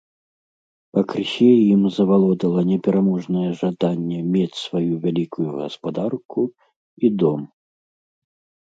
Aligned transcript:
Пакрысе 0.97 1.49
ім 1.73 1.81
завалодвала 1.97 2.61
непераможнае 2.71 3.45
жаданне 3.61 4.19
мець 4.37 4.61
сваю 4.65 4.93
вялікую 5.07 5.47
гаспадарку 5.63 6.41
і 7.05 7.15
дом. 7.25 7.41